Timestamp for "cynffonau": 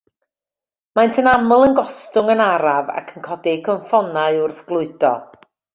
3.69-4.45